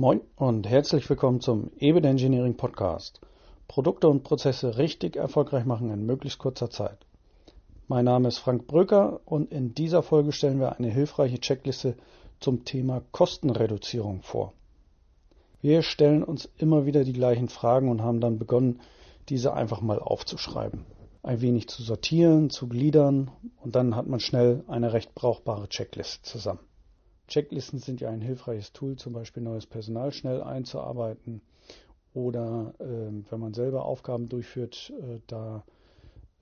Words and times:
Moin 0.00 0.22
und 0.36 0.66
herzlich 0.66 1.10
willkommen 1.10 1.42
zum 1.42 1.72
EBIT 1.78 2.06
Engineering 2.06 2.56
Podcast. 2.56 3.20
Produkte 3.68 4.08
und 4.08 4.22
Prozesse 4.22 4.78
richtig 4.78 5.14
erfolgreich 5.14 5.66
machen 5.66 5.90
in 5.90 6.06
möglichst 6.06 6.38
kurzer 6.38 6.70
Zeit. 6.70 6.96
Mein 7.86 8.06
Name 8.06 8.28
ist 8.28 8.38
Frank 8.38 8.66
Bröker 8.66 9.20
und 9.26 9.52
in 9.52 9.74
dieser 9.74 10.02
Folge 10.02 10.32
stellen 10.32 10.58
wir 10.58 10.78
eine 10.78 10.88
hilfreiche 10.88 11.38
Checkliste 11.38 11.96
zum 12.40 12.64
Thema 12.64 13.02
Kostenreduzierung 13.12 14.22
vor. 14.22 14.54
Wir 15.60 15.82
stellen 15.82 16.24
uns 16.24 16.48
immer 16.56 16.86
wieder 16.86 17.04
die 17.04 17.12
gleichen 17.12 17.50
Fragen 17.50 17.90
und 17.90 18.00
haben 18.00 18.22
dann 18.22 18.38
begonnen, 18.38 18.80
diese 19.28 19.52
einfach 19.52 19.82
mal 19.82 19.98
aufzuschreiben. 19.98 20.86
Ein 21.22 21.42
wenig 21.42 21.68
zu 21.68 21.82
sortieren, 21.82 22.48
zu 22.48 22.68
gliedern 22.68 23.30
und 23.58 23.76
dann 23.76 23.94
hat 23.96 24.06
man 24.06 24.20
schnell 24.20 24.64
eine 24.66 24.94
recht 24.94 25.14
brauchbare 25.14 25.68
Checkliste 25.68 26.22
zusammen. 26.22 26.69
Checklisten 27.30 27.78
sind 27.78 28.00
ja 28.00 28.10
ein 28.10 28.20
hilfreiches 28.20 28.72
Tool, 28.72 28.96
zum 28.96 29.12
Beispiel 29.12 29.42
neues 29.42 29.66
Personal 29.66 30.12
schnell 30.12 30.42
einzuarbeiten 30.42 31.40
oder 32.12 32.74
äh, 32.80 32.84
wenn 33.30 33.40
man 33.40 33.54
selber 33.54 33.84
Aufgaben 33.84 34.28
durchführt, 34.28 34.92
äh, 35.00 35.20
da 35.28 35.64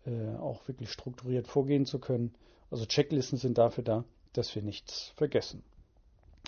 äh, 0.06 0.36
auch 0.36 0.66
wirklich 0.66 0.90
strukturiert 0.90 1.46
vorgehen 1.46 1.84
zu 1.84 1.98
können. 1.98 2.34
Also 2.70 2.86
Checklisten 2.86 3.38
sind 3.38 3.58
dafür 3.58 3.84
da, 3.84 4.04
dass 4.32 4.54
wir 4.54 4.62
nichts 4.62 5.12
vergessen. 5.16 5.62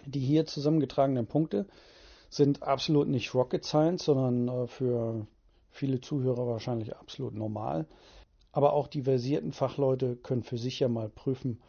Die 0.06 0.20
hier 0.20 0.46
zusammengetragenen 0.46 1.26
Punkte 1.26 1.66
sind 2.30 2.62
absolut 2.62 3.08
nicht 3.08 3.34
Rocket 3.34 3.64
Science, 3.64 4.04
sondern 4.04 4.48
äh, 4.48 4.66
für 4.66 5.26
viele 5.70 6.00
Zuhörer 6.00 6.46
wahrscheinlich 6.46 6.96
absolut 6.96 7.34
normal. 7.34 7.86
Aber 8.52 8.72
auch 8.72 8.88
die 8.88 9.02
versierten 9.02 9.52
Fachleute 9.52 10.16
können 10.16 10.42
für 10.42 10.58
sich 10.58 10.80
ja 10.80 10.88
mal 10.88 11.10
prüfen, 11.10 11.60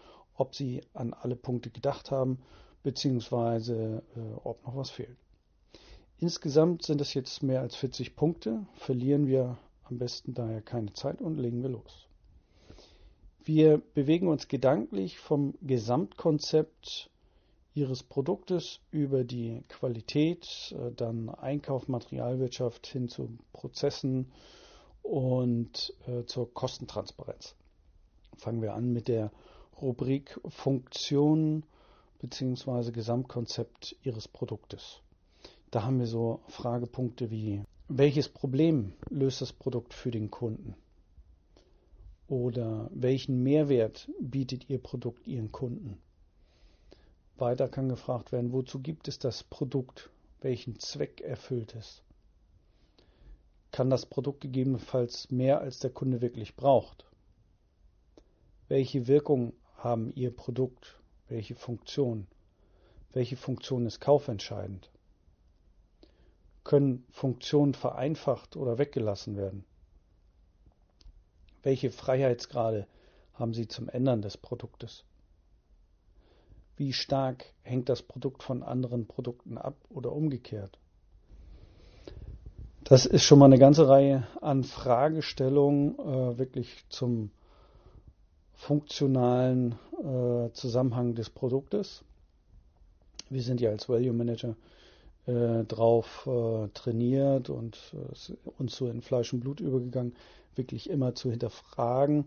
ob 0.42 0.56
sie 0.56 0.82
an 0.94 1.14
alle 1.14 1.36
Punkte 1.36 1.70
gedacht 1.70 2.10
haben, 2.10 2.40
beziehungsweise 2.82 4.02
äh, 4.16 4.20
ob 4.44 4.66
noch 4.66 4.76
was 4.76 4.90
fehlt. 4.90 5.18
Insgesamt 6.18 6.84
sind 6.84 7.00
es 7.00 7.14
jetzt 7.14 7.44
mehr 7.44 7.62
als 7.62 7.76
40 7.76 8.16
Punkte. 8.16 8.66
Verlieren 8.74 9.28
wir 9.28 9.60
am 9.84 10.00
besten 10.00 10.34
daher 10.34 10.62
keine 10.62 10.94
Zeit 10.94 11.22
und 11.22 11.38
legen 11.38 11.62
wir 11.62 11.70
los. 11.70 12.08
Wir 13.44 13.82
bewegen 13.94 14.28
uns 14.28 14.48
gedanklich 14.48 15.20
vom 15.20 15.54
Gesamtkonzept 15.62 17.10
Ihres 17.74 18.04
Produktes 18.04 18.82
über 18.92 19.24
die 19.24 19.64
Qualität, 19.70 20.76
äh, 20.76 20.92
dann 20.92 21.30
Einkauf, 21.30 21.88
Materialwirtschaft 21.88 22.88
hin 22.88 23.10
zu 23.10 23.38
Prozessen 23.54 24.32
und 25.04 25.94
äh, 26.08 26.26
zur 26.26 26.52
Kostentransparenz. 26.54 27.56
Fangen 28.38 28.62
wir 28.62 28.74
an 28.74 28.92
mit 28.92 29.08
der 29.08 29.32
Rubrik 29.82 30.40
Funktion 30.48 31.64
bzw. 32.20 32.92
Gesamtkonzept 32.92 33.96
Ihres 34.04 34.28
Produktes. 34.28 35.02
Da 35.72 35.84
haben 35.84 35.98
wir 35.98 36.06
so 36.06 36.42
Fragepunkte 36.50 37.32
wie, 37.32 37.64
welches 37.88 38.30
Problem 38.30 38.94
löst 39.10 39.42
das 39.42 39.52
Produkt 39.52 39.96
für 39.96 40.12
den 40.12 40.30
Kunden? 40.30 40.76
Oder 42.28 42.92
welchen 42.94 43.42
Mehrwert 43.42 44.08
bietet 44.20 44.70
Ihr 44.70 44.78
Produkt 44.78 45.26
Ihren 45.28 45.52
Kunden? 45.52 45.98
Weiter 47.38 47.68
kann 47.68 47.90
gefragt 47.90 48.32
werden, 48.32 48.54
wozu 48.54 48.80
gibt 48.80 49.08
es 49.08 49.18
das 49.18 49.44
Produkt? 49.44 50.12
Welchen 50.42 50.78
Zweck 50.78 51.22
erfüllt 51.22 51.74
es? 51.74 52.04
Kann 53.72 53.90
das 53.90 54.06
Produkt 54.06 54.42
gegebenenfalls 54.42 55.32
mehr 55.32 55.60
als 55.60 55.80
der 55.80 55.90
Kunde 55.90 56.22
wirklich 56.22 56.56
braucht? 56.56 57.06
Welche 58.68 59.08
Wirkung 59.08 59.54
haben 59.84 60.12
Ihr 60.16 60.36
Produkt? 60.36 61.00
Welche 61.28 61.56
Funktion? 61.56 62.28
Welche 63.14 63.36
Funktion 63.36 63.86
ist 63.86 64.00
kaufentscheidend? 64.00 64.90
Können 66.64 67.06
Funktionen 67.12 67.74
vereinfacht 67.74 68.56
oder 68.56 68.78
weggelassen 68.78 69.36
werden? 69.36 69.66
Welche 71.64 71.92
Freiheitsgrade 71.92 72.88
haben 73.34 73.54
Sie 73.54 73.68
zum 73.68 73.90
Ändern 73.90 74.22
des 74.22 74.38
Produktes? 74.38 75.04
Wie 76.78 76.94
stark 76.94 77.46
hängt 77.64 77.90
das 77.90 78.02
Produkt 78.02 78.44
von 78.44 78.64
anderen 78.64 79.08
Produkten 79.08 79.58
ab 79.58 79.76
oder 79.90 80.12
umgekehrt? 80.12 80.78
Das 82.84 83.06
ist 83.06 83.24
schon 83.24 83.40
mal 83.40 83.46
eine 83.46 83.60
ganze 83.60 83.88
Reihe 83.88 84.28
an 84.42 84.64
Fragestellungen 84.64 85.98
äh, 86.00 86.38
wirklich 86.38 86.86
zum 86.90 87.32
funktionalen 88.62 89.74
äh, 90.04 90.52
Zusammenhang 90.54 91.16
des 91.16 91.32
Produktes. 91.32 92.04
Wir 93.28 93.42
sind 93.42 93.60
ja 93.60 93.72
als 93.72 93.90
Value 93.90 94.14
Manager 94.14 94.56
äh, 95.26 95.64
drauf 95.64 96.28
äh, 96.28 96.68
trainiert 96.76 97.50
und 97.50 97.80
äh, 97.94 98.34
uns 98.60 98.76
so 98.76 98.88
in 98.88 99.02
Fleisch 99.02 99.34
und 99.34 99.40
Blut 99.40 99.62
übergegangen, 99.62 100.14
wirklich 100.56 100.92
immer 100.92 101.16
zu 101.16 101.32
hinterfragen, 101.32 102.26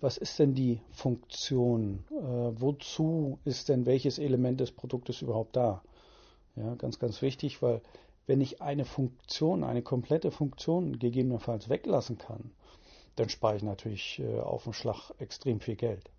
was 0.00 0.16
ist 0.16 0.38
denn 0.38 0.54
die 0.54 0.80
Funktion? 0.90 2.02
Äh, 2.10 2.14
wozu 2.60 3.38
ist 3.44 3.68
denn 3.68 3.84
welches 3.84 4.18
Element 4.18 4.60
des 4.60 4.72
Produktes 4.72 5.20
überhaupt 5.20 5.54
da? 5.54 5.82
Ja, 6.56 6.76
ganz, 6.76 6.98
ganz 6.98 7.20
wichtig, 7.20 7.60
weil 7.60 7.82
wenn 8.26 8.40
ich 8.40 8.62
eine 8.62 8.86
Funktion, 8.86 9.62
eine 9.64 9.82
komplette 9.82 10.30
Funktion 10.30 10.98
gegebenenfalls 10.98 11.68
weglassen 11.68 12.16
kann, 12.16 12.52
dann 13.16 13.28
spare 13.28 13.56
ich 13.56 13.62
natürlich 13.62 14.20
äh, 14.20 14.40
auf 14.40 14.64
dem 14.64 14.72
Schlag 14.72 15.10
extrem 15.18 15.60
viel 15.60 15.76
Geld. 15.76 16.10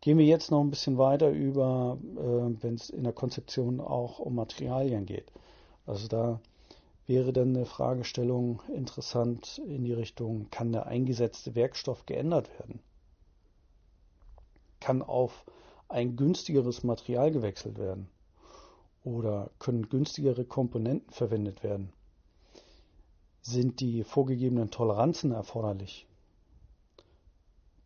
Gehen 0.00 0.18
wir 0.18 0.26
jetzt 0.26 0.50
noch 0.50 0.60
ein 0.60 0.70
bisschen 0.70 0.98
weiter 0.98 1.30
über, 1.30 1.98
äh, 2.16 2.62
wenn 2.62 2.74
es 2.74 2.90
in 2.90 3.04
der 3.04 3.12
Konzeption 3.12 3.80
auch 3.80 4.18
um 4.18 4.34
Materialien 4.34 5.06
geht. 5.06 5.30
Also 5.86 6.08
da 6.08 6.40
wäre 7.06 7.32
dann 7.32 7.56
eine 7.56 7.66
Fragestellung 7.66 8.62
interessant 8.72 9.60
in 9.64 9.84
die 9.84 9.92
Richtung, 9.92 10.48
kann 10.50 10.72
der 10.72 10.86
eingesetzte 10.86 11.54
Werkstoff 11.54 12.06
geändert 12.06 12.48
werden? 12.58 12.80
Kann 14.80 15.02
auf 15.02 15.44
ein 15.88 16.16
günstigeres 16.16 16.82
Material 16.82 17.30
gewechselt 17.30 17.78
werden? 17.78 18.08
Oder 19.04 19.50
können 19.58 19.88
günstigere 19.88 20.44
Komponenten 20.44 21.12
verwendet 21.12 21.62
werden? 21.62 21.92
Sind 23.44 23.80
die 23.80 24.04
vorgegebenen 24.04 24.70
Toleranzen 24.70 25.32
erforderlich? 25.32 26.06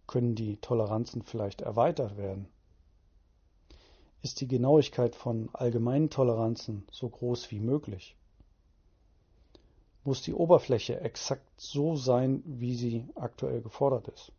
Können 0.06 0.34
die 0.34 0.58
Toleranzen 0.58 1.22
vielleicht 1.22 1.62
erweitert 1.62 2.18
werden? 2.18 2.46
Ist 4.20 4.42
die 4.42 4.48
Genauigkeit 4.48 5.16
von 5.16 5.48
allgemeinen 5.54 6.10
Toleranzen 6.10 6.86
so 6.92 7.08
groß 7.08 7.50
wie 7.50 7.60
möglich? 7.60 8.16
Muss 10.04 10.20
die 10.20 10.34
Oberfläche 10.34 11.00
exakt 11.00 11.58
so 11.58 11.96
sein, 11.96 12.42
wie 12.44 12.74
sie 12.74 13.08
aktuell 13.14 13.62
gefordert 13.62 14.08
ist? 14.08 14.32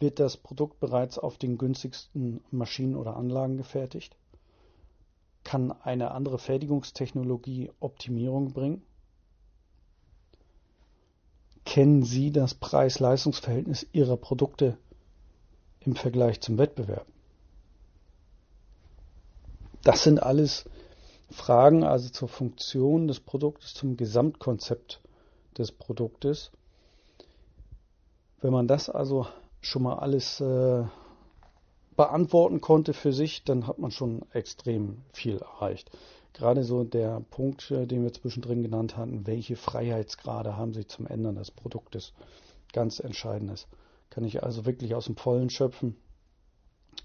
Wird 0.00 0.20
das 0.20 0.36
Produkt 0.36 0.80
bereits 0.80 1.18
auf 1.18 1.38
den 1.38 1.56
günstigsten 1.56 2.44
Maschinen 2.50 2.94
oder 2.94 3.16
Anlagen 3.16 3.56
gefertigt? 3.56 4.14
Kann 5.44 5.72
eine 5.72 6.10
andere 6.10 6.38
Fertigungstechnologie 6.38 7.70
Optimierung 7.80 8.52
bringen? 8.52 8.82
Kennen 11.68 12.02
Sie 12.02 12.30
das 12.30 12.54
Preis-Leistungs-Verhältnis 12.54 13.86
Ihrer 13.92 14.16
Produkte 14.16 14.78
im 15.80 15.96
Vergleich 15.96 16.40
zum 16.40 16.56
Wettbewerb? 16.56 17.04
Das 19.82 20.02
sind 20.02 20.22
alles 20.22 20.64
Fragen 21.30 21.84
also 21.84 22.08
zur 22.08 22.28
Funktion 22.28 23.06
des 23.06 23.20
Produktes, 23.20 23.74
zum 23.74 23.98
Gesamtkonzept 23.98 25.02
des 25.58 25.70
Produktes. 25.70 26.52
Wenn 28.40 28.54
man 28.54 28.66
das 28.66 28.88
also 28.88 29.26
schon 29.60 29.82
mal 29.82 29.98
alles 29.98 30.40
äh, 30.40 30.84
beantworten 31.98 32.62
konnte 32.62 32.94
für 32.94 33.12
sich, 33.12 33.44
dann 33.44 33.66
hat 33.66 33.78
man 33.78 33.90
schon 33.90 34.24
extrem 34.32 35.02
viel 35.12 35.36
erreicht 35.36 35.90
gerade 36.38 36.64
so 36.64 36.84
der 36.84 37.20
Punkt, 37.30 37.70
äh, 37.70 37.86
den 37.86 38.02
wir 38.02 38.12
zwischendrin 38.12 38.62
genannt 38.62 38.96
hatten, 38.96 39.26
welche 39.26 39.56
Freiheitsgrade 39.56 40.56
haben 40.56 40.72
Sie 40.72 40.86
zum 40.86 41.06
Ändern 41.06 41.34
des 41.34 41.50
Produktes? 41.50 42.14
Ganz 42.72 43.00
entscheidendes. 43.00 43.66
Kann 44.08 44.24
ich 44.24 44.42
also 44.42 44.64
wirklich 44.64 44.94
aus 44.94 45.06
dem 45.06 45.16
Vollen 45.16 45.50
schöpfen 45.50 45.96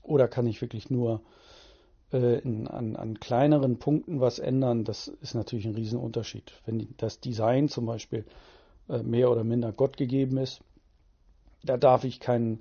oder 0.03 0.27
kann 0.27 0.47
ich 0.47 0.61
wirklich 0.61 0.89
nur 0.89 1.21
äh, 2.11 2.39
in, 2.39 2.67
an, 2.67 2.95
an, 2.95 3.19
kleineren 3.19 3.79
Punkten 3.79 4.21
was 4.21 4.39
ändern? 4.39 4.83
Das 4.83 5.07
ist 5.07 5.33
natürlich 5.33 5.65
ein 5.65 5.75
Riesenunterschied. 5.75 6.53
Wenn 6.65 6.93
das 6.97 7.19
Design 7.19 7.69
zum 7.69 7.85
Beispiel 7.85 8.25
äh, 8.87 9.01
mehr 9.01 9.31
oder 9.31 9.43
minder 9.43 9.71
Gott 9.71 9.97
gegeben 9.97 10.37
ist, 10.37 10.61
da 11.63 11.77
darf 11.77 12.03
ich 12.03 12.19
kein, 12.19 12.59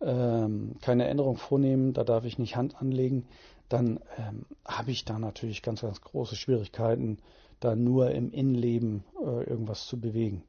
ähm, 0.00 0.76
keine 0.80 1.08
Änderung 1.08 1.38
vornehmen, 1.38 1.92
da 1.92 2.04
darf 2.04 2.24
ich 2.24 2.38
nicht 2.38 2.56
Hand 2.56 2.80
anlegen 2.80 3.26
dann 3.68 4.00
ähm, 4.18 4.46
habe 4.64 4.90
ich 4.90 5.04
da 5.04 5.18
natürlich 5.18 5.62
ganz, 5.62 5.80
ganz 5.80 6.00
große 6.00 6.36
Schwierigkeiten, 6.36 7.18
da 7.60 7.74
nur 7.74 8.10
im 8.10 8.30
Innenleben 8.30 9.04
äh, 9.20 9.44
irgendwas 9.44 9.86
zu 9.86 9.98
bewegen. 10.00 10.42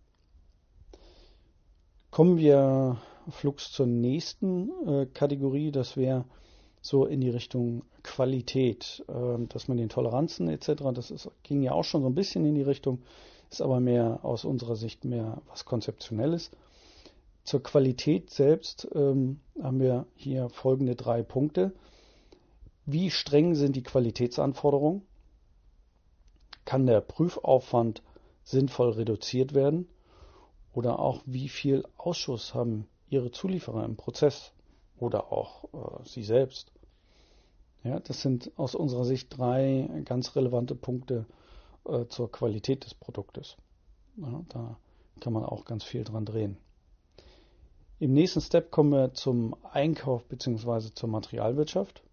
Kommen 2.12 2.38
wir 2.38 2.98
flugs 3.30 3.72
zur 3.72 3.88
nächsten 3.88 4.70
äh, 4.88 5.06
Kategorie, 5.06 5.72
das 5.72 5.98
wäre 5.98 6.26
so 6.82 7.06
in 7.06 7.20
die 7.20 7.30
Richtung 7.30 7.84
Qualität, 8.04 9.04
äh, 9.08 9.46
dass 9.50 9.68
man 9.68 9.78
den 9.78 9.90
Toleranzen 9.90 10.48
etc., 10.50 10.84
das 10.94 11.12
ist, 11.12 11.30
ging 11.44 11.62
ja 11.64 11.72
auch 11.72 11.84
schon 11.84 12.02
so 12.02 12.08
ein 12.08 12.16
bisschen 12.16 12.46
in 12.46 12.56
die 12.56 12.62
Richtung, 12.62 13.02
ist 13.50 13.62
aber 13.62 13.80
mehr 13.80 14.20
aus 14.24 14.46
unserer 14.46 14.76
Sicht 14.76 15.06
mehr 15.06 15.42
was 15.48 15.66
Konzeptionelles. 15.66 16.52
Zur 17.44 17.62
Qualität 17.62 18.30
selbst 18.30 18.88
ähm, 18.94 19.40
haben 19.62 19.80
wir 19.80 20.06
hier 20.16 20.50
folgende 20.50 20.96
drei 20.96 21.22
Punkte. 21.22 21.74
Wie 22.86 23.10
streng 23.10 23.56
sind 23.56 23.76
die 23.76 23.84
Qualitätsanforderungen? 23.84 25.02
Kann 26.66 26.86
der 26.86 27.02
Prüfaufwand 27.02 28.04
sinnvoll 28.44 28.92
reduziert 28.92 29.54
werden? 29.54 29.88
Oder 30.74 31.00
auch 31.00 31.24
wie 31.26 31.50
viel 31.50 31.84
Ausschuss 31.98 32.54
haben 32.54 32.88
Ihre 33.10 33.32
Zulieferer 33.32 33.86
im 33.86 33.96
Prozess 33.96 34.52
oder 34.98 35.32
auch 35.32 35.64
äh, 35.74 36.04
Sie 36.04 36.24
selbst? 36.24 36.72
Ja, 37.84 38.00
das 38.00 38.22
sind 38.22 38.52
aus 38.58 38.76
unserer 38.76 39.06
Sicht 39.06 39.36
drei 39.38 39.90
ganz 40.06 40.36
relevante 40.36 40.76
Punkte 40.76 41.26
äh, 41.86 42.06
zur 42.08 42.31
Qualität 42.31 42.84
des 42.84 42.94
Produktes. 42.94 43.58
Ja, 44.18 44.44
da 44.50 44.78
kann 45.22 45.34
man 45.34 45.46
auch 45.46 45.66
ganz 45.66 45.84
viel 45.84 46.04
dran 46.04 46.26
drehen. 46.26 46.58
Im 48.00 48.14
nächsten 48.14 48.42
Step 48.42 48.72
kommen 48.72 48.92
wir 48.92 49.14
zum 49.14 49.56
Einkauf 49.72 50.26
bzw. 50.26 50.94
zur 50.94 51.10
Materialwirtschaft. 51.10 52.04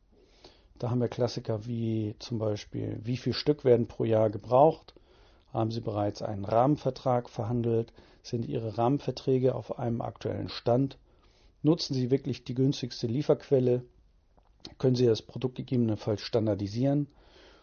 Da 0.82 0.90
haben 0.90 1.00
wir 1.00 1.06
Klassiker 1.06 1.64
wie 1.64 2.16
zum 2.18 2.40
Beispiel, 2.40 2.98
wie 3.04 3.16
viel 3.16 3.34
Stück 3.34 3.64
werden 3.64 3.86
pro 3.86 4.02
Jahr 4.02 4.30
gebraucht? 4.30 4.94
Haben 5.52 5.70
Sie 5.70 5.80
bereits 5.80 6.22
einen 6.22 6.44
Rahmenvertrag 6.44 7.30
verhandelt? 7.30 7.92
Sind 8.24 8.44
Ihre 8.46 8.76
Rahmenverträge 8.78 9.54
auf 9.54 9.78
einem 9.78 10.00
aktuellen 10.00 10.48
Stand? 10.48 10.98
Nutzen 11.62 11.94
Sie 11.94 12.10
wirklich 12.10 12.42
die 12.42 12.54
günstigste 12.54 13.06
Lieferquelle? 13.06 13.84
können 14.78 14.96
Sie 14.96 15.06
das 15.06 15.22
Produkt 15.22 15.54
gegebenenfalls 15.54 16.20
standardisieren, 16.20 17.06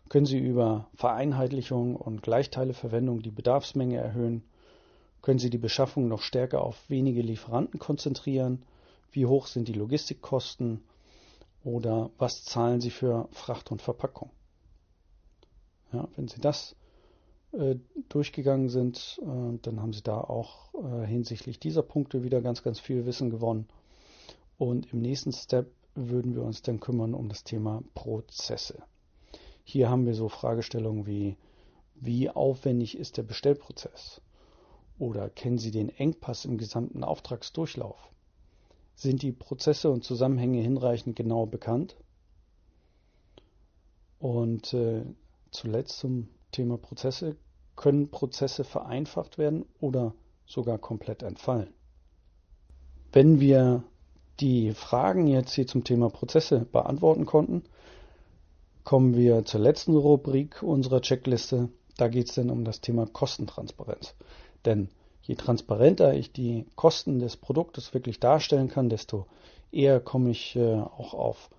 können 0.08 0.26
Sie 0.26 0.40
über 0.40 0.88
Vereinheitlichung 0.96 1.98
und 1.98 2.24
Gleichteileverwendung 2.24 3.22
die 3.22 3.32
Bedarfsmenge 3.32 3.98
erhöhen, 3.98 4.44
können 5.22 5.40
Sie 5.40 5.50
die 5.50 5.58
Beschaffung 5.58 6.08
noch 6.08 6.22
stärker 6.22 6.62
auf 6.62 6.90
wenige 6.90 7.22
Lieferanten 7.22 7.82
konzentrieren, 7.82 8.64
wie 9.12 9.26
hoch 9.26 9.48
sind 9.48 9.68
die 9.68 9.74
Logistikkosten 9.74 10.86
oder 11.64 12.12
was 12.18 12.44
zahlen 12.44 12.82
Sie 12.82 12.92
für 12.92 13.28
Fracht 13.32 13.72
und 13.72 13.82
Verpackung. 13.82 14.32
Ja, 15.92 16.08
wenn 16.16 16.28
Sie 16.28 16.40
das 16.40 16.76
äh, 17.52 17.76
durchgegangen 18.10 18.70
sind, 18.70 19.20
äh, 19.24 19.58
dann 19.62 19.82
haben 19.82 19.94
Sie 19.94 20.04
da 20.04 20.22
auch 20.22 20.74
äh, 20.76 21.06
hinsichtlich 21.06 21.60
dieser 21.60 21.82
Punkte 21.82 22.24
wieder 22.24 22.42
ganz, 22.42 22.64
ganz 22.64 22.80
viel 22.80 23.06
Wissen 23.06 23.30
gewonnen. 23.30 23.68
Und 24.58 24.94
im 24.94 25.02
nächsten 25.02 25.32
Step 25.32 25.72
würden 25.96 26.36
wir 26.36 26.44
uns 26.44 26.62
dann 26.62 26.80
kümmern 26.80 27.14
um 27.14 27.30
das 27.30 27.44
Thema 27.44 27.84
Prozesse. 27.94 28.84
Hier 29.64 29.90
haben 29.90 30.06
wir 30.06 30.14
so 30.14 30.30
Fragestellungen 30.30 31.06
wie, 31.06 31.38
wie 31.96 32.30
aufwendig 32.30 32.98
ist 32.98 33.18
der 33.18 33.24
Bestellprozess? 33.24 34.22
Oder 34.98 35.30
kennen 35.30 35.58
Sie 35.58 35.72
den 35.72 35.90
Engpass 35.90 36.46
im 36.46 36.58
gesamten 36.58 37.04
Auftragsdurchlauf? 37.04 37.98
Sind 39.00 39.22
die 39.22 39.32
Prozesse 39.32 39.90
und 39.90 40.04
Zusammenhänge 40.04 40.60
hinreichend 40.60 41.16
genau 41.16 41.46
bekannt? 41.46 41.96
Und 44.20 44.74
äh, 44.74 45.06
zuletzt 45.52 46.00
zum 46.00 46.28
Thema 46.52 46.78
Prozesse. 46.78 47.38
Können 47.78 48.12
Prozesse 48.12 48.66
vereinfacht 48.66 49.38
werden 49.38 49.64
oder 49.80 50.14
sogar 50.46 50.78
komplett 50.80 51.24
entfallen? 51.24 51.74
Wenn 53.14 53.40
wir 53.40 53.86
die 54.42 54.74
Fragen 54.74 55.28
jetzt 55.28 55.54
hier 55.54 55.66
zum 55.66 55.86
Thema 55.86 56.10
Prozesse 56.10 56.66
beantworten 56.70 57.26
konnten, 57.26 57.64
kommen 58.84 59.16
wir 59.16 59.46
zur 59.46 59.62
letzten 59.62 59.96
Rubrik 59.96 60.62
unserer 60.62 61.00
Checkliste. 61.00 61.70
Da 61.96 62.10
geht 62.10 62.28
es 62.28 62.36
dann 62.36 62.50
um 62.50 62.66
das 62.66 62.82
Thema 62.82 63.06
Kostentransparenz. 63.06 64.14
Denn 64.66 64.90
je 65.30 65.36
transparenter 65.36 66.16
ich 66.16 66.32
die 66.32 66.66
Kosten 66.76 67.20
des 67.20 67.38
Produktes 67.38 67.94
wirklich 67.94 68.20
darstellen 68.20 68.68
kann, 68.68 68.90
desto 68.90 69.28
eher 69.72 70.00
komme 70.00 70.32
ich 70.32 70.56
äh, 70.56 70.74
auch 70.74 71.14
auf 71.14 71.52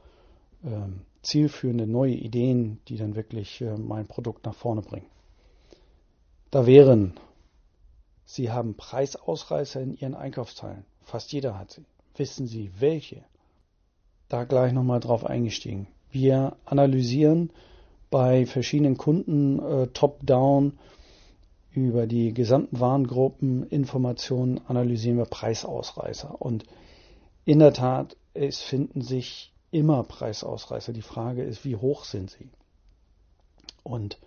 äh, 0.65 0.89
zielführende 1.23 1.87
neue 1.87 2.15
Ideen, 2.15 2.81
die 2.89 2.97
dann 2.97 3.15
wirklich 3.15 3.61
äh, 3.61 3.77
mein 3.77 4.09
Produkt 4.09 4.45
nach 4.45 4.57
vorne 4.57 4.83
bringen. 4.83 5.07
Da 6.51 6.67
wären, 6.67 7.15
Sie 8.25 8.51
haben 8.51 8.75
Preisausreißer 8.75 9.81
in 9.81 9.97
Ihren 9.97 10.17
Einkaufsteilen. 10.17 10.85
Fast 11.03 11.33
jeder 11.33 11.57
hat 11.57 11.71
sie 11.71 11.85
wissen 12.17 12.49
Sie 12.49 12.73
welche? 12.81 13.23
Da 14.29 14.43
gleich 14.43 14.73
nochmal 14.73 14.99
drauf 14.99 15.25
eingestiegen. 15.25 15.87
Wir 16.11 16.57
analysieren 16.65 17.51
bei 18.11 18.47
verschiedenen 18.47 18.97
Kunden 18.97 19.61
äh, 19.61 19.87
top-down 19.87 20.77
über 21.73 22.07
die 22.07 22.35
gesamten 22.35 22.81
Warengruppen 22.81 23.65
Informationen 23.65 24.61
analysieren 24.67 25.19
wir 25.19 25.27
Preisausreißer. 25.27 26.41
Und 26.41 26.65
in 27.45 27.61
der 27.61 27.73
Tat, 27.73 28.17
es 28.35 28.61
finden 28.61 29.03
sich 29.03 29.53
immer 29.71 30.03
Preisausreißer. 30.03 30.93
Die 30.93 31.03
Frage 31.03 31.43
ist, 31.43 31.65
wie 31.65 31.77
hoch 31.77 32.05
sind 32.05 32.31
sie? 32.31 32.49
Und 33.83 34.19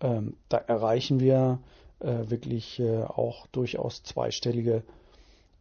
ähm, 0.00 0.36
da 0.48 0.58
erreichen 0.58 1.20
wir 1.20 1.60
äh, 2.00 2.30
wirklich 2.30 2.78
äh, 2.80 3.02
auch 3.02 3.46
durchaus 3.48 4.02
zweistellige 4.02 4.82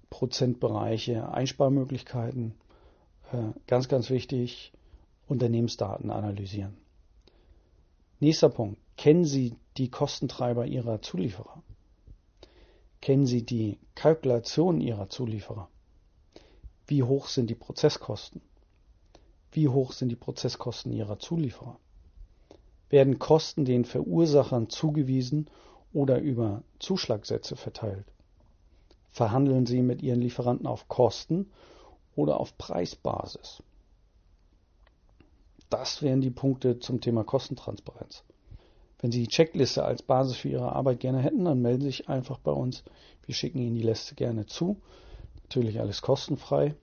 Prozentbereiche, 0.09 1.31
Einsparmöglichkeiten. 1.31 2.53
Äh, 3.31 3.59
ganz, 3.68 3.88
ganz 3.88 4.09
wichtig, 4.09 4.74
Unternehmensdaten 5.27 6.09
analysieren. 6.09 6.75
Nächster 8.19 8.50
Punkt. 8.50 8.77
Kennen 9.00 9.24
Sie 9.24 9.56
die 9.78 9.90
Kostentreiber 9.90 10.66
Ihrer 10.66 11.01
Zulieferer? 11.01 11.63
Kennen 13.00 13.25
Sie 13.25 13.46
die 13.46 13.80
Kalkulation 13.96 14.81
Ihrer 14.81 15.07
Zulieferer? 15.07 15.69
Wie 16.86 17.04
hoch 17.04 17.30
sind 17.30 17.50
die 17.50 17.56
Prozesskosten? 17.56 18.42
Wie 19.54 19.69
hoch 19.69 19.94
sind 19.94 20.10
die 20.10 20.18
Prozesskosten 20.18 20.92
Ihrer 20.92 21.18
Zulieferer? 21.18 21.80
Werden 22.90 23.19
Kosten 23.19 23.63
den 23.63 23.86
Verursachern 23.86 24.68
zugewiesen 24.68 25.50
oder 25.94 26.19
über 26.19 26.63
Zuschlagsätze 26.80 27.56
verteilt? 27.56 28.12
Verhandeln 29.12 29.66
Sie 29.66 29.81
mit 29.81 30.01
Ihren 30.01 30.19
Lieferanten 30.19 30.68
auf 30.68 30.90
Kosten 30.90 31.50
oder 32.18 32.38
auf 32.38 32.57
Preisbasis? 32.57 33.63
Das 35.69 36.01
wären 36.01 36.19
die 36.19 36.31
Punkte 36.31 36.80
zum 36.80 37.00
Thema 37.00 37.24
Kostentransparenz. 37.24 38.25
Wenn 39.01 39.12
Sie 39.12 39.22
die 39.22 39.30
Checkliste 39.30 39.84
als 39.84 40.04
Basis 40.04 40.38
für 40.38 40.50
Ihre 40.50 40.74
Arbeit 40.74 41.00
gerne 41.00 41.20
hätten, 41.20 41.46
dann 41.46 41.62
melden 41.62 41.82
Sie 41.82 41.88
sich 41.88 42.10
einfach 42.10 42.38
bei 42.39 42.51
uns. 42.51 42.84
Wir 43.25 43.34
schicken 43.34 43.60
Ihnen 43.60 43.75
die 43.75 43.82
Liste 43.82 44.15
gerne 44.15 44.46
zu. 44.46 44.77
Natürlich 45.44 45.79
alles 45.79 46.01
kostenfrei. 46.01 46.75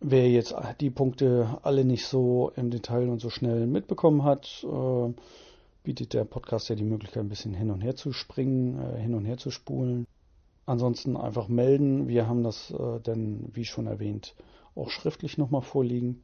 Wer 0.00 0.28
jetzt 0.30 0.54
die 0.80 0.90
Punkte 0.90 1.60
alle 1.62 1.84
nicht 1.84 2.06
so 2.06 2.50
im 2.56 2.70
Detail 2.70 3.08
und 3.08 3.20
so 3.20 3.30
schnell 3.30 3.66
mitbekommen 3.66 4.24
hat, 4.24 4.64
äh, 4.64 5.12
bietet 5.84 6.14
der 6.14 6.24
Podcast 6.24 6.68
ja 6.68 6.74
die 6.74 6.84
Möglichkeit, 6.84 7.22
ein 7.22 7.28
bisschen 7.28 7.54
hin 7.54 7.70
und 7.70 7.82
her 7.82 7.94
zu 7.94 8.12
springen, 8.12 8.80
äh, 8.80 8.98
hin 8.98 9.14
und 9.14 9.24
her 9.24 9.36
zu 9.36 9.50
spulen. 9.50 10.06
Ansonsten 10.64 11.16
einfach 11.16 11.48
melden. 11.48 12.08
Wir 12.08 12.26
haben 12.26 12.42
das 12.42 12.70
äh, 12.70 13.00
dann, 13.02 13.50
wie 13.52 13.64
schon 13.64 13.86
erwähnt, 13.86 14.34
auch 14.74 14.90
schriftlich 14.90 15.38
nochmal 15.38 15.62
vorliegen. 15.62 16.22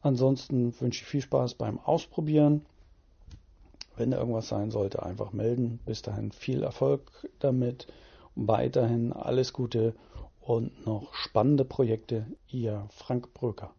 Ansonsten 0.00 0.78
wünsche 0.80 1.02
ich 1.02 1.08
viel 1.08 1.20
Spaß 1.22 1.54
beim 1.54 1.78
Ausprobieren. 1.78 2.66
Wenn 3.98 4.12
irgendwas 4.12 4.48
sein 4.48 4.70
sollte, 4.70 5.02
einfach 5.02 5.32
melden. 5.32 5.80
Bis 5.84 6.02
dahin 6.02 6.32
viel 6.32 6.62
Erfolg 6.62 7.28
damit. 7.40 7.88
Weiterhin 8.34 9.12
alles 9.12 9.52
Gute 9.52 9.94
und 10.40 10.86
noch 10.86 11.12
spannende 11.14 11.64
Projekte. 11.64 12.26
Ihr 12.46 12.86
Frank 12.90 13.34
Bröker. 13.34 13.74